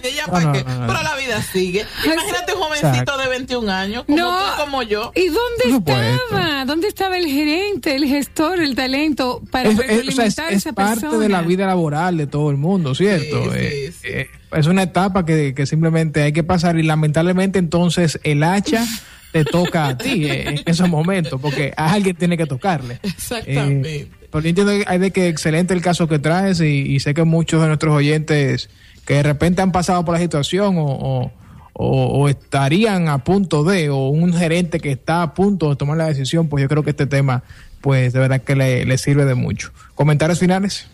que 0.00 0.14
ya 0.14 0.26
para 0.26 0.52
qué. 0.52 0.64
Pero 0.64 1.02
la 1.02 1.14
vida 1.16 1.42
sigue. 1.42 1.84
Imagínate 2.04 2.54
un 2.54 2.60
jovencito 2.60 3.18
de 3.18 3.28
21 3.28 3.70
años, 3.70 4.04
como 4.06 4.16
tú, 4.16 4.34
como 4.58 4.82
yo. 4.82 5.12
¿Y 5.14 5.26
dónde 5.28 5.76
estaba? 5.76 6.64
¿Dónde 6.64 6.88
estaba 6.88 7.18
el 7.18 7.26
gerente, 7.26 7.94
el 7.94 8.06
gestor, 8.06 8.60
el 8.60 8.74
talento 8.74 9.42
para 9.50 9.68
es, 9.68 9.78
es, 9.78 10.38
es, 10.38 10.68
parte 10.74 11.06
de 11.06 11.28
la 11.28 11.42
vida 11.42 11.66
laboral 11.66 12.16
de 12.16 12.26
todo 12.26 12.50
el 12.50 12.56
mundo, 12.56 12.94
¿cierto? 12.94 13.54
Eh, 13.54 13.92
eh, 14.04 14.28
es 14.52 14.66
una 14.66 14.84
etapa 14.84 15.26
que, 15.26 15.54
que 15.54 15.66
simplemente 15.66 16.22
hay 16.22 16.32
que 16.32 16.42
pasar 16.42 16.78
y 16.78 16.82
lamentablemente 16.82 17.58
entonces 17.58 18.20
el 18.22 18.42
hacha 18.42 18.86
te 19.32 19.44
toca 19.44 19.88
a 19.88 19.98
ti 19.98 20.30
en 20.30 20.60
esos 20.66 20.88
momentos, 20.88 21.40
porque 21.40 21.72
a 21.76 21.92
alguien 21.92 22.14
tiene 22.14 22.36
que 22.36 22.46
tocarle. 22.46 23.00
Exactamente. 23.02 23.96
Eh, 23.96 24.08
pero 24.30 24.46
entiendo 24.46 24.72
hay 24.86 24.98
de 24.98 25.10
que 25.10 25.28
excelente 25.28 25.74
el 25.74 25.82
caso 25.82 26.06
que 26.06 26.18
traes 26.18 26.60
y, 26.60 27.00
sé 27.00 27.14
que 27.14 27.24
muchos 27.24 27.60
de 27.60 27.68
nuestros 27.68 27.94
oyentes 27.94 28.70
que 29.04 29.14
de 29.14 29.22
repente 29.22 29.62
han 29.62 29.72
pasado 29.72 30.04
por 30.04 30.14
la 30.14 30.20
situación 30.20 30.76
o, 30.78 31.32
o, 31.74 32.28
estarían 32.28 33.08
a 33.08 33.24
punto 33.24 33.64
de, 33.64 33.90
o 33.90 34.08
un 34.08 34.32
gerente 34.32 34.80
que 34.80 34.92
está 34.92 35.22
a 35.22 35.34
punto 35.34 35.70
de 35.70 35.76
tomar 35.76 35.96
la 35.96 36.06
decisión, 36.06 36.48
pues 36.48 36.62
yo 36.62 36.68
creo 36.68 36.82
que 36.82 36.90
este 36.90 37.06
tema, 37.06 37.42
pues 37.80 38.12
de 38.12 38.20
verdad 38.20 38.42
que 38.42 38.54
le, 38.54 38.84
le 38.84 38.98
sirve 38.98 39.24
de 39.24 39.34
mucho. 39.34 39.72
¿Comentarios 39.94 40.38
finales? 40.38 40.86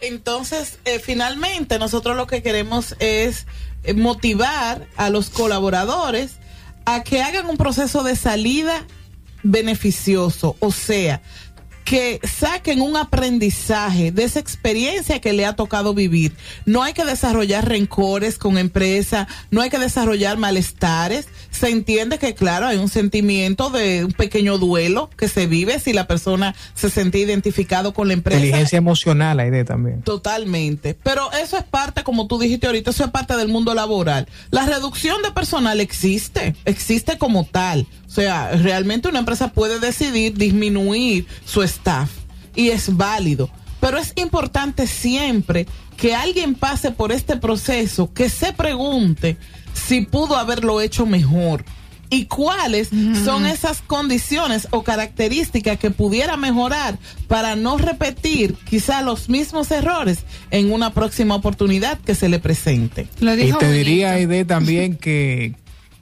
Entonces, 0.00 0.78
eh, 0.84 0.98
finalmente, 0.98 1.78
nosotros 1.78 2.16
lo 2.16 2.26
que 2.26 2.42
queremos 2.42 2.96
es 2.98 3.46
eh, 3.84 3.94
motivar 3.94 4.86
a 4.96 5.10
los 5.10 5.30
colaboradores 5.30 6.36
a 6.84 7.02
que 7.02 7.22
hagan 7.22 7.46
un 7.46 7.56
proceso 7.56 8.02
de 8.02 8.16
salida 8.16 8.86
beneficioso, 9.42 10.56
o 10.60 10.70
sea, 10.70 11.22
que 11.84 12.20
saquen 12.22 12.80
un 12.80 12.96
aprendizaje 12.96 14.12
de 14.12 14.24
esa 14.24 14.38
experiencia 14.38 15.20
que 15.20 15.32
le 15.32 15.46
ha 15.46 15.54
tocado 15.56 15.94
vivir. 15.94 16.32
No 16.64 16.82
hay 16.82 16.92
que 16.92 17.04
desarrollar 17.04 17.68
rencores 17.68 18.38
con 18.38 18.58
empresa, 18.58 19.26
no 19.50 19.60
hay 19.60 19.70
que 19.70 19.78
desarrollar 19.78 20.38
malestares. 20.38 21.28
Se 21.50 21.68
entiende 21.68 22.18
que, 22.18 22.34
claro, 22.34 22.66
hay 22.66 22.76
un 22.76 22.88
sentimiento 22.88 23.70
de 23.70 24.04
un 24.04 24.12
pequeño 24.12 24.58
duelo 24.58 25.10
que 25.16 25.28
se 25.28 25.46
vive 25.46 25.80
si 25.80 25.92
la 25.92 26.06
persona 26.06 26.54
se 26.74 26.90
siente 26.90 27.18
identificado 27.18 27.92
con 27.92 28.08
la 28.08 28.14
empresa. 28.14 28.40
Inteligencia 28.40 28.78
emocional, 28.78 29.40
idea 29.40 29.64
también. 29.64 30.02
Totalmente. 30.02 30.96
Pero 31.02 31.32
eso 31.32 31.56
es 31.56 31.64
parte, 31.64 32.04
como 32.04 32.26
tú 32.26 32.38
dijiste 32.38 32.66
ahorita, 32.66 32.90
eso 32.90 33.04
es 33.04 33.10
parte 33.10 33.36
del 33.36 33.48
mundo 33.48 33.74
laboral. 33.74 34.28
La 34.50 34.66
reducción 34.66 35.22
de 35.22 35.32
personal 35.32 35.80
existe, 35.80 36.54
existe 36.64 37.18
como 37.18 37.44
tal. 37.44 37.86
O 38.06 38.12
sea, 38.12 38.50
realmente 38.56 39.08
una 39.08 39.20
empresa 39.20 39.52
puede 39.52 39.78
decidir 39.78 40.36
disminuir 40.36 41.26
su 41.44 41.62
staff 41.70 42.10
y 42.54 42.68
es 42.70 42.96
válido. 42.96 43.50
Pero 43.80 43.98
es 43.98 44.12
importante 44.16 44.86
siempre 44.86 45.66
que 45.96 46.14
alguien 46.14 46.54
pase 46.54 46.90
por 46.90 47.12
este 47.12 47.36
proceso, 47.36 48.12
que 48.12 48.28
se 48.28 48.52
pregunte 48.52 49.36
si 49.72 50.02
pudo 50.02 50.36
haberlo 50.36 50.80
hecho 50.80 51.06
mejor 51.06 51.64
y 52.10 52.24
cuáles 52.24 52.90
son 53.24 53.46
esas 53.46 53.82
condiciones 53.82 54.66
o 54.72 54.82
características 54.82 55.78
que 55.78 55.90
pudiera 55.90 56.36
mejorar 56.36 56.98
para 57.28 57.54
no 57.54 57.78
repetir 57.78 58.56
quizá 58.68 59.00
los 59.00 59.28
mismos 59.28 59.70
errores 59.70 60.18
en 60.50 60.72
una 60.72 60.92
próxima 60.92 61.36
oportunidad 61.36 61.98
que 62.00 62.16
se 62.16 62.28
le 62.28 62.40
presente. 62.40 63.06
y 63.20 63.52
te 63.52 63.72
diría, 63.72 64.12
Aide, 64.12 64.44
también 64.44 64.96
que, 65.00 65.54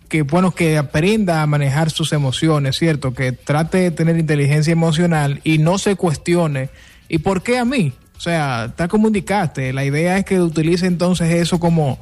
que 0.09 0.23
bueno, 0.23 0.53
que 0.53 0.79
aprenda 0.79 1.43
a 1.43 1.47
manejar 1.47 1.91
sus 1.91 2.13
emociones, 2.13 2.77
¿cierto? 2.77 3.13
Que 3.13 3.33
trate 3.33 3.79
de 3.79 3.91
tener 3.91 4.19
inteligencia 4.19 4.73
emocional 4.73 5.41
y 5.45 5.59
no 5.59 5.79
se 5.79 5.97
cuestione, 5.97 6.71
¿y 7.09 7.19
por 7.19 7.43
qué 7.43 7.59
a 7.59 7.65
mí? 7.65 7.93
O 8.17 8.21
sea, 8.21 8.67
está 8.67 8.89
como 8.89 9.09
indicaste, 9.09 9.73
la 9.73 9.85
idea 9.85 10.19
es 10.19 10.25
que 10.25 10.41
utilice 10.41 10.87
entonces 10.87 11.33
eso 11.33 11.61
como, 11.61 11.99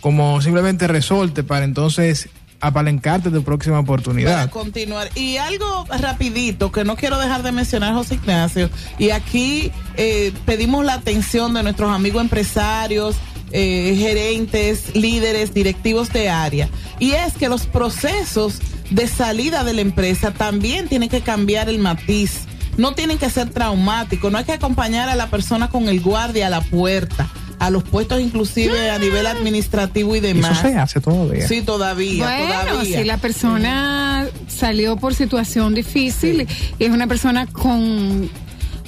como 0.00 0.40
simplemente 0.42 0.86
resorte 0.88 1.42
para 1.42 1.64
entonces 1.64 2.28
apalencarte 2.60 3.30
de 3.30 3.38
tu 3.38 3.44
próxima 3.44 3.78
oportunidad. 3.78 4.34
Para 4.34 4.50
continuar. 4.50 5.10
Y 5.14 5.36
algo 5.36 5.86
rapidito 5.98 6.72
que 6.72 6.84
no 6.84 6.96
quiero 6.96 7.18
dejar 7.18 7.42
de 7.42 7.52
mencionar, 7.52 7.94
José 7.94 8.14
Ignacio, 8.14 8.70
y 8.98 9.10
aquí 9.10 9.70
eh, 9.96 10.32
pedimos 10.46 10.84
la 10.84 10.94
atención 10.94 11.54
de 11.54 11.62
nuestros 11.62 11.90
amigos 11.90 12.22
empresarios, 12.22 13.16
eh, 13.56 13.94
gerentes, 13.96 14.96
líderes, 14.96 15.54
directivos 15.54 16.12
de 16.12 16.28
área. 16.28 16.68
Y 16.98 17.12
es 17.12 17.34
que 17.34 17.48
los 17.48 17.66
procesos 17.66 18.58
de 18.90 19.06
salida 19.06 19.62
de 19.62 19.74
la 19.74 19.80
empresa 19.80 20.32
también 20.32 20.88
tienen 20.88 21.08
que 21.08 21.20
cambiar 21.20 21.68
el 21.68 21.78
matiz. 21.78 22.46
No 22.76 22.94
tienen 22.94 23.16
que 23.16 23.30
ser 23.30 23.50
traumáticos. 23.50 24.32
No 24.32 24.38
hay 24.38 24.44
que 24.44 24.54
acompañar 24.54 25.08
a 25.08 25.14
la 25.14 25.30
persona 25.30 25.68
con 25.68 25.88
el 25.88 26.00
guardia 26.00 26.48
a 26.48 26.50
la 26.50 26.62
puerta 26.62 27.30
a 27.60 27.70
los 27.70 27.84
puestos 27.84 28.20
inclusive 28.20 28.90
a 28.90 28.98
nivel 28.98 29.26
administrativo 29.26 30.16
y 30.16 30.20
demás. 30.20 30.58
Eso 30.58 30.68
se 30.68 30.76
hace 30.76 31.00
todavía. 31.00 31.46
Sí, 31.46 31.62
todavía. 31.62 32.24
Bueno, 32.24 32.84
si 32.84 33.04
la 33.04 33.18
persona 33.18 34.26
salió 34.48 34.96
por 34.96 35.14
situación 35.14 35.74
difícil 35.74 36.48
y 36.78 36.84
es 36.84 36.90
una 36.90 37.06
persona 37.06 37.46
con 37.46 38.28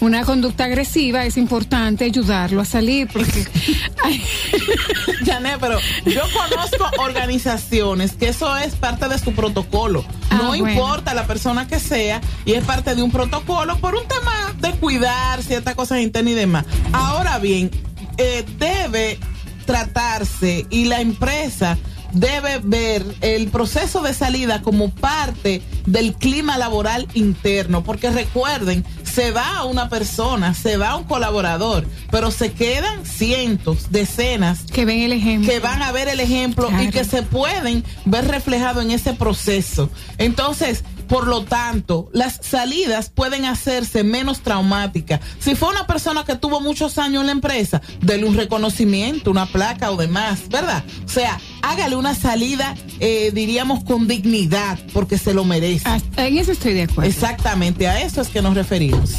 una 0.00 0.24
conducta 0.24 0.64
agresiva, 0.64 1.24
es 1.24 1.36
importante 1.36 2.04
ayudarlo 2.04 2.60
a 2.60 2.64
salir 2.64 3.08
porque... 3.12 3.46
Jané, 5.26 5.56
pero 5.58 5.78
yo 6.04 6.22
conozco 6.32 7.02
organizaciones 7.02 8.12
que 8.12 8.28
eso 8.28 8.56
es 8.56 8.74
parte 8.74 9.08
de 9.08 9.18
su 9.18 9.32
protocolo. 9.32 10.04
Ah, 10.30 10.40
no 10.42 10.54
importa 10.54 11.14
la 11.14 11.26
persona 11.26 11.66
que 11.66 11.80
sea 11.80 12.20
y 12.44 12.52
es 12.52 12.64
parte 12.64 12.94
de 12.94 13.02
un 13.02 13.10
protocolo 13.10 13.76
por 13.78 13.94
un 13.94 14.06
tema 14.06 14.54
de 14.60 14.72
cuidar 14.72 15.42
ciertas 15.42 15.74
cosas 15.74 16.00
internas 16.00 16.32
y 16.32 16.36
demás. 16.36 16.66
Ahora 16.92 17.38
bien, 17.38 17.70
eh, 18.18 18.44
debe 18.58 19.18
tratarse 19.64 20.66
y 20.70 20.84
la 20.84 21.00
empresa 21.00 21.76
debe 22.12 22.60
ver 22.62 23.04
el 23.20 23.48
proceso 23.48 24.02
de 24.02 24.14
salida 24.14 24.62
como 24.62 24.90
parte 24.90 25.62
del 25.84 26.14
clima 26.14 26.56
laboral 26.56 27.06
interno, 27.14 27.84
porque 27.84 28.10
recuerden, 28.10 28.84
se 29.16 29.30
va 29.30 29.64
una 29.64 29.88
persona, 29.88 30.52
se 30.52 30.76
va 30.76 30.94
un 30.94 31.04
colaborador, 31.04 31.86
pero 32.10 32.30
se 32.30 32.52
quedan 32.52 33.06
cientos, 33.06 33.90
decenas 33.90 34.64
que 34.70 34.84
ven 34.84 35.00
el 35.00 35.12
ejemplo, 35.12 35.50
que 35.50 35.58
van 35.58 35.80
a 35.80 35.90
ver 35.90 36.08
el 36.08 36.20
ejemplo 36.20 36.68
y 36.82 36.90
que 36.90 37.02
se 37.02 37.22
pueden 37.22 37.82
ver 38.04 38.28
reflejado 38.28 38.82
en 38.82 38.90
ese 38.90 39.14
proceso. 39.14 39.88
Entonces, 40.18 40.84
por 41.08 41.28
lo 41.28 41.44
tanto, 41.44 42.10
las 42.12 42.40
salidas 42.42 43.08
pueden 43.08 43.46
hacerse 43.46 44.04
menos 44.04 44.40
traumáticas. 44.40 45.20
Si 45.38 45.54
fue 45.54 45.70
una 45.70 45.86
persona 45.86 46.24
que 46.24 46.36
tuvo 46.36 46.60
muchos 46.60 46.98
años 46.98 47.22
en 47.22 47.26
la 47.26 47.32
empresa, 47.32 47.80
dele 48.02 48.26
un 48.26 48.36
reconocimiento, 48.36 49.30
una 49.30 49.46
placa 49.46 49.90
o 49.92 49.96
demás, 49.96 50.48
¿verdad? 50.50 50.84
O 51.06 51.08
sea, 51.08 51.40
hágale 51.70 51.96
una 51.96 52.14
salida, 52.14 52.74
eh, 53.00 53.30
diríamos, 53.34 53.84
con 53.84 54.06
dignidad, 54.06 54.78
porque 54.92 55.18
se 55.18 55.34
lo 55.34 55.44
merece. 55.44 55.84
Ah, 55.86 55.98
en 56.16 56.38
eso 56.38 56.52
estoy 56.52 56.74
de 56.74 56.82
acuerdo. 56.82 57.10
Exactamente, 57.10 57.88
a 57.88 58.00
eso 58.02 58.20
es 58.20 58.28
que 58.28 58.42
nos 58.42 58.54
referimos. 58.54 59.14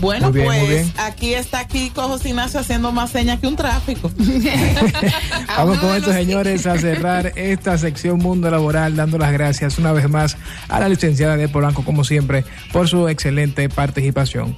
Bueno, 0.00 0.32
pues 0.32 0.92
aquí 0.96 1.34
está 1.34 1.66
Kiko 1.66 2.02
José 2.02 2.28
Ignacio 2.28 2.60
haciendo 2.60 2.92
más 2.92 3.10
señas 3.10 3.40
que 3.40 3.48
un 3.48 3.56
tráfico. 3.56 4.12
Vamos 5.48 5.78
con 5.78 5.96
esto, 5.96 6.12
señores, 6.12 6.66
a 6.66 6.78
cerrar 6.78 7.32
esta 7.34 7.76
sección 7.78 8.18
Mundo 8.18 8.48
Laboral, 8.50 8.94
dando 8.94 9.18
las 9.18 9.32
gracias 9.32 9.76
una 9.78 9.92
vez 9.92 10.08
más 10.08 10.36
a 10.68 10.78
la 10.78 10.88
licenciada 10.88 11.36
de 11.36 11.48
Polanco, 11.48 11.84
como 11.84 12.04
siempre, 12.04 12.44
por 12.72 12.88
su 12.88 13.08
excelente 13.08 13.68
participación. 13.68 14.54